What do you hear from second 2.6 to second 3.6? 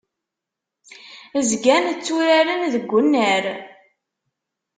deg unnar.